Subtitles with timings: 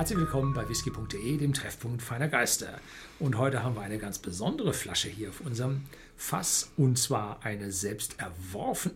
[0.00, 2.80] Herzlich willkommen bei whisky.de, dem Treffpunkt feiner Geister.
[3.18, 5.82] Und heute haben wir eine ganz besondere Flasche hier auf unserem
[6.16, 8.16] Fass und zwar eine selbst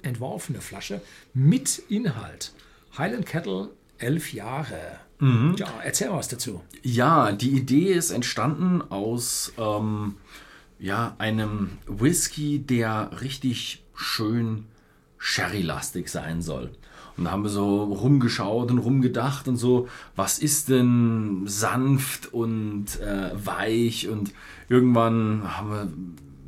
[0.01, 1.03] entworfene Flasche
[1.35, 2.55] mit Inhalt.
[2.97, 3.69] Highland Kettle,
[3.99, 4.99] elf Jahre.
[5.19, 5.57] Mhm.
[5.59, 6.63] Ja, erzähl mal was dazu.
[6.83, 10.15] Ja, die Idee ist entstanden aus ähm,
[10.79, 14.65] ja, einem Whisky, der richtig schön
[15.19, 16.71] Sherry-lastig sein soll.
[17.17, 23.01] Und da haben wir so rumgeschaut und rumgedacht und so, was ist denn sanft und
[23.01, 24.09] äh, weich?
[24.09, 24.33] Und
[24.69, 25.89] irgendwann wir,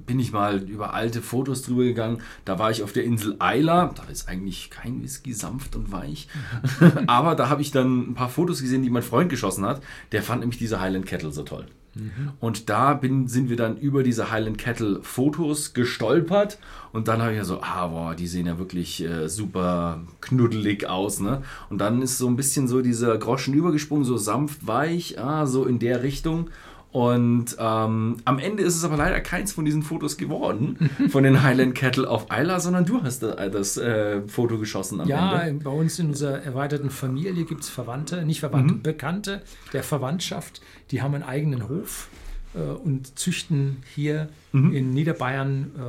[0.06, 2.22] bin ich mal über alte Fotos drüber gegangen.
[2.44, 3.92] Da war ich auf der Insel Isla.
[3.94, 6.28] Da ist eigentlich kein Whisky sanft und weich.
[7.06, 9.82] Aber da habe ich dann ein paar Fotos gesehen, die mein Freund geschossen hat.
[10.12, 11.66] Der fand nämlich diese Highland Kettle so toll.
[11.96, 12.32] Mhm.
[12.40, 16.58] Und da bin, sind wir dann über diese Highland Kettle Fotos gestolpert
[16.92, 20.88] und dann habe ich ja so, ah, boah, die sehen ja wirklich äh, super knuddelig
[20.88, 21.42] aus, ne?
[21.70, 25.64] Und dann ist so ein bisschen so dieser Groschen übergesprungen, so sanft weich, ah, so
[25.64, 26.50] in der Richtung.
[26.92, 31.42] Und ähm, am Ende ist es aber leider keins von diesen Fotos geworden, von den
[31.42, 35.64] Highland Cattle auf Isla, sondern du hast das, das äh, Foto geschossen am ja, Ende.
[35.64, 38.82] Ja, bei uns in unserer erweiterten Familie gibt es Verwandte, nicht Verwandte, mhm.
[38.82, 39.42] Bekannte
[39.72, 42.08] der Verwandtschaft, die haben einen eigenen Hof
[42.54, 44.72] äh, und züchten hier mhm.
[44.72, 45.80] in Niederbayern äh,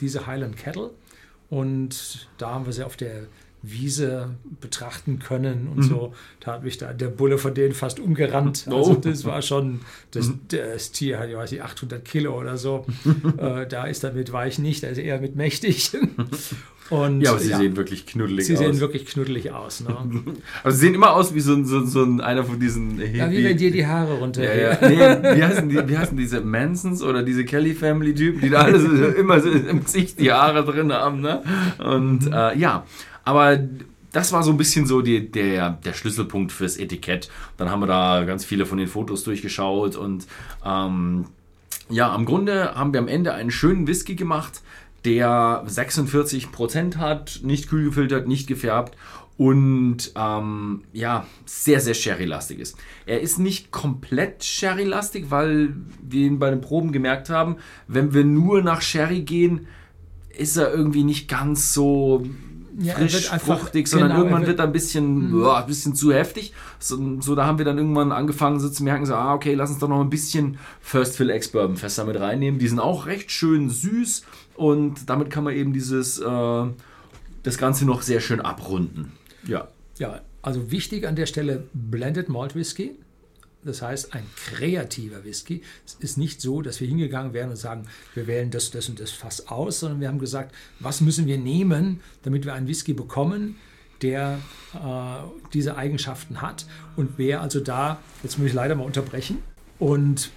[0.00, 0.90] diese Highland Cattle.
[1.50, 3.24] Und da haben wir sie auf der
[3.62, 5.82] Wiese betrachten können und mhm.
[5.82, 6.14] so.
[6.40, 8.66] Da hat mich da der Bulle von denen fast umgerannt.
[8.70, 10.40] Also das war schon, das, mhm.
[10.48, 12.86] das Tier hat, ich weiß nicht, 800 Kilo oder so.
[13.38, 15.92] äh, da ist damit war ich nicht, also eher mit mächtig.
[16.88, 18.58] Und, ja, aber sie ja, sehen wirklich knuddelig sie aus.
[18.60, 19.80] Sie sehen wirklich knuddelig aus.
[19.80, 19.88] Ne?
[20.62, 23.00] also sie sehen immer aus wie so, so, so ein, einer von diesen...
[23.12, 24.44] Ja, wie wenn dir die Haare runter...
[24.44, 24.88] Ja, ja.
[25.18, 28.88] Nee, wie, heißen die, wie heißen diese Mansons oder diese Kelly-Family-Typen, die da alle so,
[28.88, 31.20] immer so im Gesicht die Haare drin haben.
[31.20, 31.42] Ne?
[31.78, 32.86] Und äh, ja,
[33.26, 33.58] aber
[34.12, 37.28] das war so ein bisschen so die, der, der Schlüsselpunkt fürs Etikett.
[37.58, 40.26] Dann haben wir da ganz viele von den Fotos durchgeschaut und
[40.64, 41.26] ähm,
[41.90, 44.62] ja, am Grunde haben wir am Ende einen schönen Whisky gemacht,
[45.04, 48.96] der 46% hat, nicht kühl gefiltert, nicht gefärbt
[49.36, 52.76] und ähm, ja, sehr, sehr Sherry-lastig ist.
[53.06, 57.56] Er ist nicht komplett Sherry-lastig, weil wir ihn bei den Proben gemerkt haben,
[57.88, 59.66] wenn wir nur nach Sherry gehen,
[60.38, 62.24] ist er irgendwie nicht ganz so
[62.78, 65.40] ja, frisch, fruchtig, sondern genau, irgendwann wird er ein bisschen, mhm.
[65.40, 66.52] boah, ein bisschen zu heftig.
[66.78, 69.70] So, so, da haben wir dann irgendwann angefangen so zu merken, so, ah, okay, lass
[69.70, 72.58] uns doch noch ein bisschen First Fill Ex Bourbon Fässer mit reinnehmen.
[72.58, 74.24] Die sind auch recht schön süß
[74.56, 76.64] und damit kann man eben dieses, äh,
[77.42, 79.12] das Ganze noch sehr schön abrunden.
[79.46, 79.68] Ja.
[79.98, 82.96] Ja, also wichtig an der Stelle Blended Malt Whisky.
[83.66, 85.62] Das heißt, ein kreativer Whisky.
[85.84, 89.00] Es ist nicht so, dass wir hingegangen wären und sagen, wir wählen das, das und
[89.00, 92.92] das Fass aus, sondern wir haben gesagt, was müssen wir nehmen, damit wir einen Whisky
[92.92, 93.56] bekommen,
[94.02, 94.38] der
[94.74, 96.66] äh, diese Eigenschaften hat.
[96.96, 99.38] Und wer also da, jetzt muss ich leider mal unterbrechen,
[99.78, 100.30] und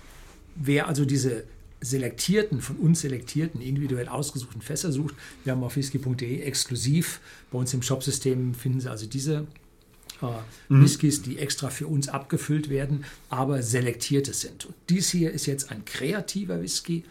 [0.55, 1.45] wer also diese
[1.81, 7.73] selektierten, von uns selektierten, individuell ausgesuchten Fässer sucht, wir haben auf whisky.de exklusiv bei uns
[7.73, 9.47] im Shopsystem finden Sie also diese
[10.21, 10.83] äh, mhm.
[10.83, 14.65] Whiskys, die extra für uns abgefüllt werden, aber selektierte sind.
[14.65, 17.03] Und dies hier ist jetzt ein kreativer Whisky,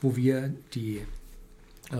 [0.00, 1.02] wo wir die
[1.90, 1.96] äh,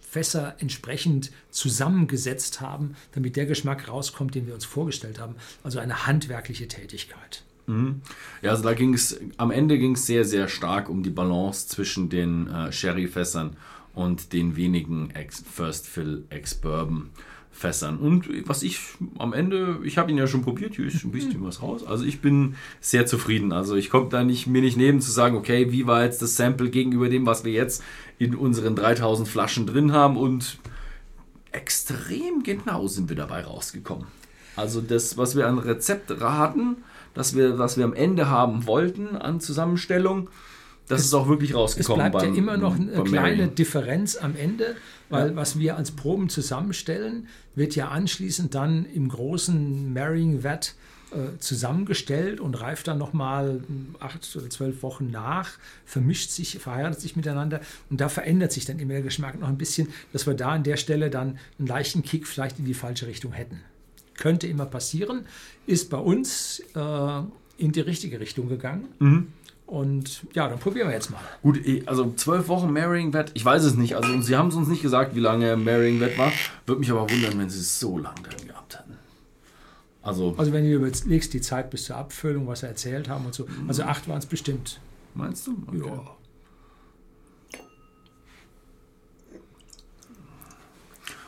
[0.00, 5.34] Fässer entsprechend zusammengesetzt haben, damit der Geschmack rauskommt, den wir uns vorgestellt haben.
[5.64, 7.42] Also eine handwerkliche Tätigkeit.
[7.66, 8.02] Mhm.
[8.42, 11.66] Ja, also da ging es, am Ende ging es sehr, sehr stark um die Balance
[11.66, 13.56] zwischen den äh, Sherry-Fässern
[13.94, 17.10] und den wenigen Ex First Fill Ex-Bourbon.
[17.54, 17.98] Fässern.
[17.98, 18.80] Und was ich
[19.16, 21.46] am Ende, ich habe ihn ja schon probiert, hier ist ein bisschen mhm.
[21.46, 21.86] was raus.
[21.86, 23.52] Also ich bin sehr zufrieden.
[23.52, 26.36] Also ich komme da nicht, mir nicht neben zu sagen, okay, wie war jetzt das
[26.36, 27.82] Sample gegenüber dem, was wir jetzt
[28.18, 30.58] in unseren 3000 Flaschen drin haben und
[31.52, 34.06] extrem genau sind wir dabei rausgekommen.
[34.56, 36.78] Also das, was wir an Rezept hatten,
[37.14, 40.28] dass wir, was wir am Ende haben wollten an Zusammenstellung,
[40.88, 42.06] das es, ist auch wirklich rausgekommen.
[42.06, 43.54] Es bleibt beim, ja immer noch eine kleine Mary.
[43.54, 44.76] Differenz am Ende,
[45.08, 45.36] weil ja.
[45.36, 50.74] was wir als Proben zusammenstellen, wird ja anschließend dann im großen Marrying-Vat
[51.14, 53.62] äh, zusammengestellt und reift dann nochmal
[54.00, 55.52] acht oder zwölf Wochen nach,
[55.86, 59.58] vermischt sich, verheiratet sich miteinander und da verändert sich dann immer der Geschmack noch ein
[59.58, 63.06] bisschen, dass wir da an der Stelle dann einen leichten Kick vielleicht in die falsche
[63.06, 63.60] Richtung hätten.
[64.16, 65.24] Könnte immer passieren,
[65.66, 67.22] ist bei uns äh,
[67.58, 68.88] in die richtige Richtung gegangen.
[68.98, 69.26] Mhm.
[69.66, 71.20] Und ja, dann probieren wir jetzt mal.
[71.42, 73.96] Gut, also zwölf Wochen Marrying Wet, ich weiß es nicht.
[73.96, 76.32] Also sie haben es uns nicht gesagt, wie lange Marrying Wet war.
[76.66, 78.98] Würde mich aber wundern, wenn sie es so lange drin gehabt hätten.
[80.02, 83.34] Also, also wenn du überlegst, die Zeit bis zur Abfüllung, was sie erzählt haben und
[83.34, 83.46] so.
[83.66, 84.80] Also acht waren es bestimmt.
[85.14, 85.56] Meinst du?
[85.66, 85.78] Okay.
[85.78, 86.16] Ja.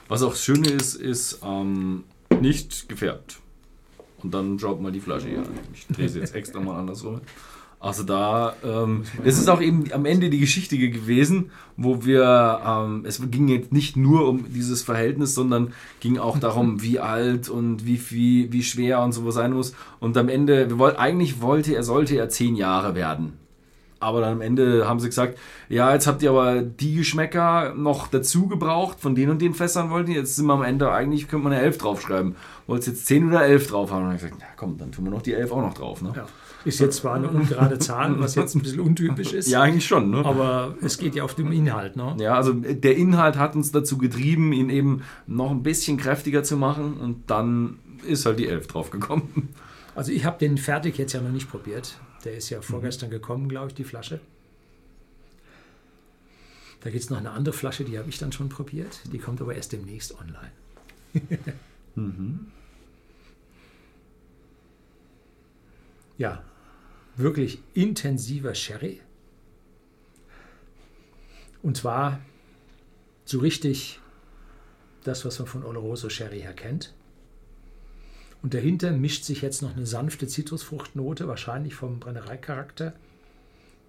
[0.09, 2.05] Was auch schön ist, ist ähm,
[2.41, 3.41] nicht gefärbt.
[4.27, 5.47] Und dann schaut mal die Flasche hier an.
[5.73, 7.21] Ich drehe sie jetzt extra mal andersrum.
[7.79, 13.05] Also da, ähm, das ist auch eben am Ende die Geschichte gewesen, wo wir, ähm,
[13.07, 17.87] es ging jetzt nicht nur um dieses Verhältnis, sondern ging auch darum, wie alt und
[17.87, 19.75] wie, wie, wie schwer und sowas sein muss.
[20.01, 23.35] Und am Ende, wir wollten, eigentlich wollte er, sollte er zehn Jahre werden.
[23.99, 25.39] Aber dann am Ende haben sie gesagt,
[25.69, 29.91] ja, jetzt habt ihr aber die Geschmäcker noch dazu gebraucht, von den und den Fässern
[29.91, 32.37] wollten Jetzt sind wir am Ende, eigentlich könnte man eine 11 draufschreiben.
[32.67, 34.03] Wollt jetzt 10 oder 11 drauf haben?
[34.03, 36.03] Und dann gesagt, ja komm, dann tun wir noch die 11 auch noch drauf.
[36.03, 36.13] Ne?
[36.15, 36.27] Ja.
[36.67, 39.49] Ist jetzt zwar eine ungerade Zahl, was jetzt ein bisschen untypisch ist.
[39.49, 40.11] Ja, eigentlich schon.
[40.11, 40.25] Ne?
[40.25, 41.95] Aber es geht ja auf den Inhalt.
[41.95, 42.17] Ne?
[42.19, 46.57] Ja, also der Inhalt hat uns dazu getrieben, ihn eben noch ein bisschen kräftiger zu
[46.57, 46.95] machen.
[46.95, 49.49] Und dann ist halt die 11 draufgekommen.
[49.97, 51.99] Also ich habe den fertig jetzt ja noch nicht probiert.
[52.25, 54.21] Der ist ja vorgestern gekommen, glaube ich, die Flasche.
[56.83, 59.01] Da gibt es noch eine andere Flasche, die habe ich dann schon probiert.
[59.11, 60.53] Die kommt aber erst demnächst online.
[61.95, 62.49] mhm.
[66.19, 66.45] Ja,
[67.17, 69.01] wirklich intensiver Sherry.
[71.63, 72.21] Und zwar
[73.25, 73.99] so richtig
[75.05, 76.93] das, was man von Oloroso Sherry her kennt.
[78.43, 82.93] Und dahinter mischt sich jetzt noch eine sanfte Zitrusfruchtnote, wahrscheinlich vom Brennereicharakter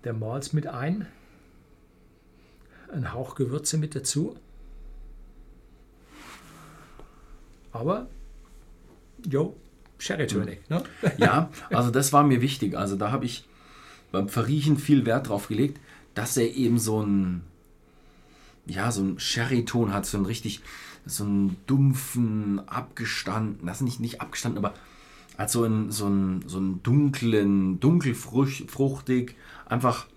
[0.04, 1.08] der Malls mit ein.
[2.92, 4.38] Ein Hauch Gewürze mit dazu.
[7.72, 8.08] Aber,
[9.30, 9.56] jo,
[9.98, 10.70] Sherry Tonic.
[10.70, 10.84] Ne?
[11.18, 12.78] Ja, also das war mir wichtig.
[12.78, 13.46] Also da habe ich
[14.12, 15.80] beim Verriechen viel Wert drauf gelegt,
[16.16, 17.44] dass er eben so ein,
[18.66, 20.62] ja, so ein Sherry-Ton hat, so ein richtig
[21.08, 24.74] so einen dumpfen, abgestanden, das nicht, nicht abgestanden, aber
[25.38, 29.36] hat so einen, so einen, so einen dunklen, dunkelfruchtig,
[29.68, 30.08] einfach,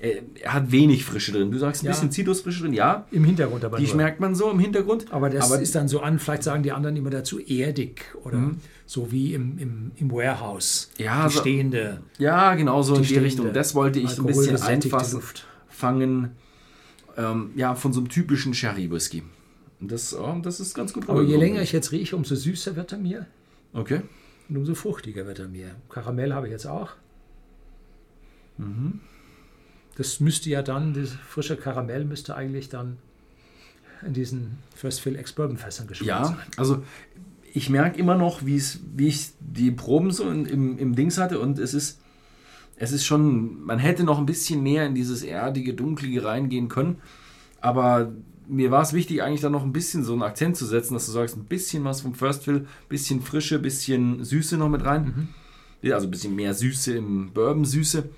[0.00, 1.50] er, er, hat wenig Frische drin.
[1.50, 1.92] Du sagst ein ja.
[1.92, 3.06] bisschen Zitrusfrische drin, ja.
[3.10, 3.92] Im Hintergrund aber Die nur.
[3.92, 5.12] schmeckt man so im Hintergrund.
[5.12, 8.38] Aber das aber ist dann so an, vielleicht sagen die anderen immer dazu erdig oder
[8.38, 8.56] mhm.
[8.86, 10.90] so wie im, im, im Warehouse.
[10.98, 12.02] Ja, die stehende.
[12.18, 13.52] Ja, genau so in die Richtung.
[13.52, 15.20] Das wollte ich ein bisschen einfassen,
[15.68, 16.30] fangen.
[17.16, 19.22] Ähm, ja, von so einem typischen Sherry-Whisky.
[19.80, 21.08] Das, oh, das ist ganz gut.
[21.08, 23.26] Aber je länger ich jetzt rieche, umso süßer wird er mir.
[23.72, 24.02] Okay.
[24.48, 25.74] Und umso fruchtiger wird er mir.
[25.88, 26.90] Karamell habe ich jetzt auch.
[28.58, 29.00] Mhm.
[29.96, 32.98] Das müsste ja dann, das frische Karamell müsste eigentlich dann
[34.06, 36.36] in diesen First Fill Ex Bourbon Fässern geschmeckt ja, sein.
[36.36, 36.82] Ja, also
[37.52, 41.74] ich merke immer noch, wie ich die Proben so im, im Dings hatte und es
[41.74, 42.00] ist,
[42.76, 46.98] es ist schon, man hätte noch ein bisschen mehr in dieses erdige, dunklige reingehen können,
[47.60, 48.12] aber
[48.50, 51.06] mir war es wichtig, eigentlich da noch ein bisschen so einen Akzent zu setzen, dass
[51.06, 55.28] du sagst, ein bisschen was vom First Fill, bisschen Frische, bisschen Süße noch mit rein.
[55.82, 55.92] Mhm.
[55.92, 58.08] Also ein bisschen mehr Süße im Bourbon-Süße.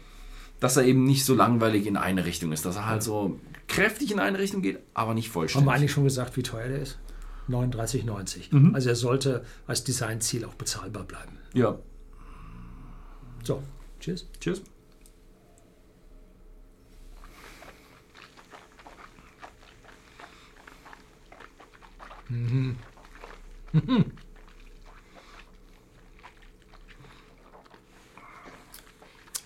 [0.58, 2.64] Dass er eben nicht so langweilig in eine Richtung ist.
[2.64, 3.38] Dass er halt so
[3.68, 5.66] kräftig in eine Richtung geht, aber nicht vollständig.
[5.66, 6.98] Haben wir eigentlich schon gesagt, wie teuer der ist?
[7.48, 8.54] 39,90.
[8.54, 8.74] Mhm.
[8.74, 11.38] Also er sollte als Designziel auch bezahlbar bleiben.
[11.54, 11.78] Ja.
[13.42, 13.62] So,
[14.00, 14.28] tschüss.
[14.40, 14.62] Tschüss.
[22.32, 22.76] Mhm.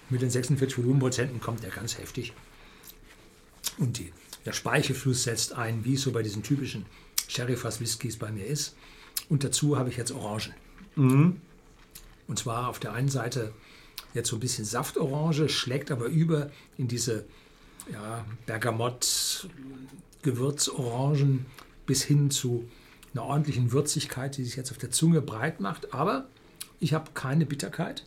[0.08, 2.32] Mit den 46 Volumenprozenten kommt er ganz heftig.
[3.78, 4.12] Und die,
[4.44, 6.86] der Speichelfluss setzt ein, wie es so bei diesen typischen
[7.28, 8.76] Sherry-Fass Whiskys bei mir ist.
[9.28, 10.54] Und dazu habe ich jetzt Orangen.
[10.94, 11.40] Mhm.
[12.28, 13.52] Und zwar auf der einen Seite
[14.14, 17.24] jetzt so ein bisschen Saftorange, schlägt aber über in diese
[17.92, 21.46] ja, Bergamott-Gewürzorangen
[21.86, 22.68] bis hin zu
[23.14, 25.94] einer ordentlichen Würzigkeit, die sich jetzt auf der Zunge breit macht.
[25.94, 26.26] Aber
[26.80, 28.04] ich habe keine Bitterkeit,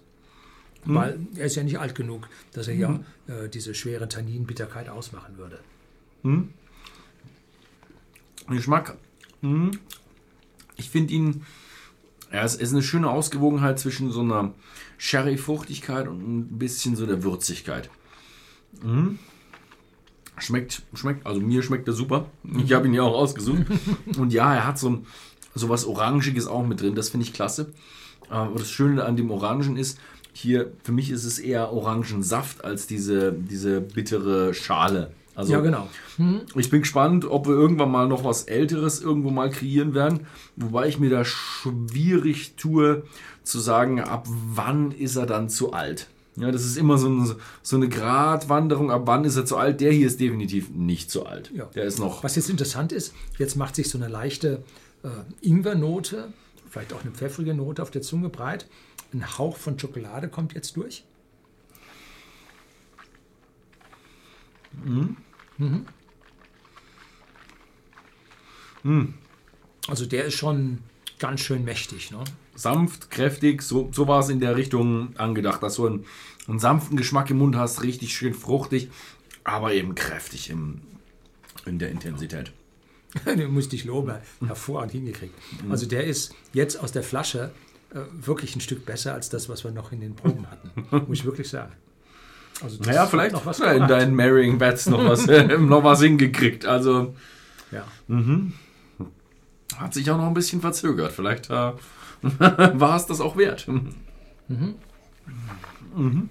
[0.86, 0.96] mhm.
[0.96, 3.06] weil er ist ja nicht alt genug, dass er ja mhm.
[3.28, 5.60] äh, diese schwere Tanninbitterkeit ausmachen würde.
[6.24, 6.54] Mhm.
[8.48, 8.98] Geschmack.
[9.42, 9.72] Mhm.
[10.76, 11.46] Ich finde ihn,
[12.32, 14.54] ja, es ist eine schöne Ausgewogenheit zwischen so einer
[14.98, 17.90] Sherry-Fruchtigkeit und ein bisschen so der Würzigkeit.
[18.84, 19.20] Mhm.
[20.40, 22.26] Schmeckt, schmeckt, also mir schmeckt er super.
[22.64, 23.66] Ich habe ihn ja auch ausgesucht.
[24.18, 25.04] Und ja, er hat so,
[25.56, 26.96] so was Orangiges auch mit drin.
[26.96, 27.72] Das finde ich klasse.
[28.30, 30.00] Aber das Schöne an dem Orangen ist,
[30.34, 35.12] hier, für mich ist es eher Orangensaft als diese, diese bittere Schale.
[35.36, 35.88] Also, ja, genau.
[36.18, 36.42] Mhm.
[36.56, 40.28] Ich bin gespannt, ob wir irgendwann mal noch was Älteres irgendwo mal kreieren werden.
[40.58, 43.04] Wobei ich mir da schwierig tue,
[43.44, 46.08] zu sagen, ab wann ist er dann zu alt.
[46.40, 48.92] Ja, das ist immer so, ein, so eine Gratwanderung.
[48.92, 49.82] Ab wann ist er zu alt?
[49.82, 51.52] Der hier ist definitiv nicht zu alt.
[51.54, 51.66] Ja.
[51.66, 52.24] Der ist noch.
[52.24, 54.64] Was jetzt interessant ist, jetzt macht sich so eine leichte
[55.04, 55.10] äh,
[55.42, 56.34] Ingwernote,
[56.70, 58.68] vielleicht auch eine pfeffrige Note auf der Zunge breit.
[59.14, 61.04] Ein Hauch von Schokolade kommt jetzt durch.
[64.84, 65.18] Mhm.
[65.58, 65.86] Mhm.
[68.84, 69.14] Mhm.
[69.88, 70.80] Also der ist schon
[71.20, 72.12] ganz schön mächtig.
[72.12, 72.24] Ne?
[72.56, 76.06] Sanft, kräftig, so, so war es in der Richtung angedacht, dass du einen,
[76.48, 78.90] einen sanften Geschmack im Mund hast, richtig schön fruchtig,
[79.44, 80.82] aber eben kräftig im,
[81.66, 82.52] in der Intensität.
[83.26, 84.14] Den musste ich loben,
[84.46, 85.34] hervorragend hingekriegt.
[85.70, 87.52] Also der ist jetzt aus der Flasche
[87.92, 90.86] äh, wirklich ein Stück besser als das, was wir noch in den Proben hatten.
[91.08, 91.74] Muss ich wirklich sagen.
[92.62, 96.66] Also naja, vielleicht noch was in deinen Marrying Bats noch was, äh, noch was hingekriegt.
[96.66, 97.16] Also
[97.72, 97.88] ja.
[98.08, 98.54] Mhm.
[99.78, 101.12] Hat sich auch noch ein bisschen verzögert.
[101.12, 101.54] Vielleicht äh,
[102.22, 103.68] war es das auch wert.
[103.68, 103.96] Mhm.
[105.96, 106.30] Mhm.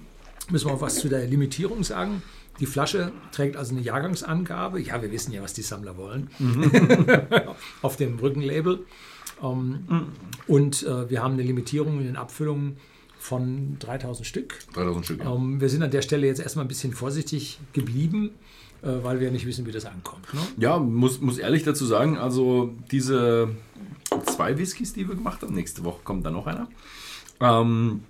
[0.50, 2.22] Müssen wir auch was zu der Limitierung sagen?
[2.60, 4.80] Die Flasche trägt also eine Jahrgangsangabe.
[4.80, 6.30] Ja, wir wissen ja, was die Sammler wollen.
[6.38, 6.70] Mhm.
[7.82, 8.84] Auf dem Rückenlabel.
[9.42, 10.06] Ähm, mhm.
[10.46, 12.76] Und äh, wir haben eine Limitierung in den Abfüllungen
[13.18, 14.58] von 3000 Stück.
[14.74, 15.20] 3000 Stück.
[15.20, 15.34] Ja.
[15.34, 18.30] Ähm, wir sind an der Stelle jetzt erstmal ein bisschen vorsichtig geblieben,
[18.82, 20.32] weil wir nicht wissen, wie das ankommt.
[20.32, 20.40] Ne?
[20.58, 23.48] Ja, muss, muss ehrlich dazu sagen, also diese
[24.26, 26.68] zwei Whiskys, die wir gemacht haben, nächste Woche kommt dann noch einer.
[27.40, 28.02] Ähm,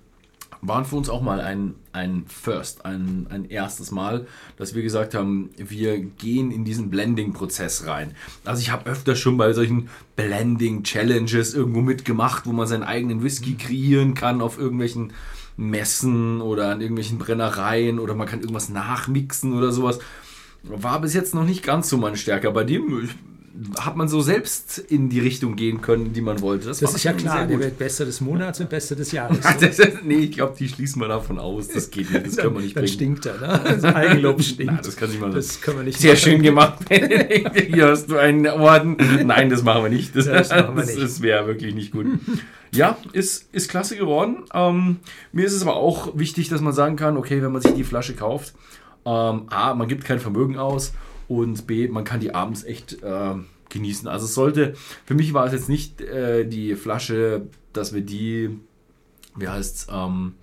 [0.61, 5.13] waren für uns auch mal ein, ein First, ein, ein erstes Mal, dass wir gesagt
[5.15, 8.13] haben, wir gehen in diesen Blending-Prozess rein.
[8.43, 13.55] Also ich habe öfter schon bei solchen Blending-Challenges irgendwo mitgemacht, wo man seinen eigenen Whisky
[13.55, 15.13] kreieren kann auf irgendwelchen
[15.55, 19.99] Messen oder an irgendwelchen Brennereien oder man kann irgendwas nachmixen oder sowas.
[20.63, 22.51] War bis jetzt noch nicht ganz so mein Stärker.
[22.51, 23.09] Bei dem
[23.79, 26.67] hat man so selbst in die Richtung gehen können, die man wollte.
[26.67, 29.39] Das, das ist ja klar, der wird Bester des Monats und Bester des Jahres.
[29.75, 29.83] So.
[30.03, 31.67] nee, ich glaube, die schließen wir davon aus.
[31.67, 32.93] Das geht nicht, das können wir nicht Dann bringen.
[32.93, 33.61] stinkt er, ne?
[33.81, 34.73] Das Eigenlob stinkt.
[34.73, 36.21] Na, das kann nicht mal das können wir nicht Sehr machen.
[36.21, 36.79] schön gemacht.
[36.89, 38.97] Hier hast du einen Orden.
[39.25, 40.15] Nein, das machen wir nicht.
[40.15, 42.05] Das, ja, das, das, das wäre wirklich nicht gut.
[42.71, 44.37] Ja, ist, ist klasse geworden.
[44.53, 44.97] Ähm,
[45.31, 47.83] mir ist es aber auch wichtig, dass man sagen kann, okay, wenn man sich die
[47.83, 48.53] Flasche kauft,
[49.09, 50.93] ähm, A, man gibt kein Vermögen aus
[51.27, 53.35] und B, man kann die abends echt äh,
[53.69, 54.07] genießen.
[54.07, 54.73] Also es sollte,
[55.05, 58.59] für mich war es jetzt nicht äh, die Flasche, dass wir die,
[59.35, 60.35] wie heißt es, ähm,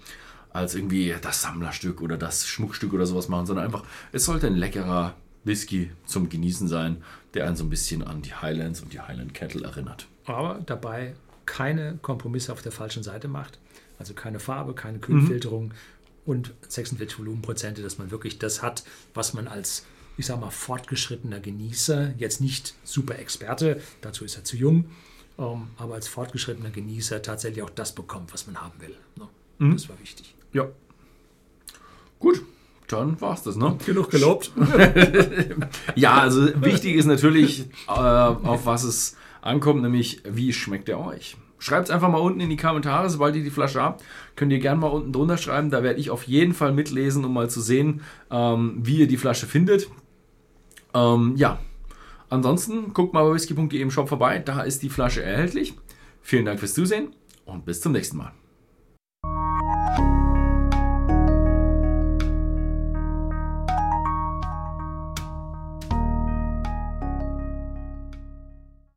[0.53, 4.57] als irgendwie das Sammlerstück oder das Schmuckstück oder sowas machen, sondern einfach, es sollte ein
[4.57, 7.03] leckerer Whisky zum Genießen sein,
[7.35, 10.09] der einen so ein bisschen an die Highlands und die Highland Kettle erinnert.
[10.25, 13.59] Aber dabei keine Kompromisse auf der falschen Seite macht.
[13.99, 15.73] Also keine Farbe, keine Kühlfilterung mhm.
[16.27, 21.41] Und 46 Volumenprozente, dass man wirklich das hat, was man als ich sage mal, fortgeschrittener
[21.41, 24.87] Genießer, jetzt nicht super Experte, dazu ist er zu jung,
[25.39, 28.97] ähm, aber als fortgeschrittener Genießer tatsächlich auch das bekommt, was man haben will.
[29.17, 29.29] Ne?
[29.59, 29.73] Mhm.
[29.73, 30.35] Das war wichtig.
[30.53, 30.69] Ja.
[32.19, 32.43] Gut,
[32.89, 33.77] dann war es das, ne?
[33.85, 34.53] Genug gelobt.
[35.95, 41.37] ja, also wichtig ist natürlich, äh, auf was es ankommt, nämlich wie schmeckt er euch?
[41.67, 44.05] Schreibt es einfach mal unten in die Kommentare, sobald ihr die Flasche habt.
[44.37, 45.69] Könnt ihr gerne mal unten drunter schreiben.
[45.69, 49.17] Da werde ich auf jeden Fall mitlesen, um mal zu sehen, ähm, wie ihr die
[49.17, 49.91] Flasche findet.
[50.95, 51.59] Ähm, ja,
[52.31, 55.75] ansonsten guckt mal bei whisky.de im Shop vorbei, da ist die Flasche erhältlich.
[56.23, 57.09] Vielen Dank fürs Zusehen
[57.47, 58.31] und bis zum nächsten Mal.